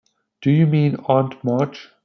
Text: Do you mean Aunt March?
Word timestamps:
Do 0.41 0.49
you 0.49 0.65
mean 0.65 0.95
Aunt 1.07 1.43
March? 1.43 1.89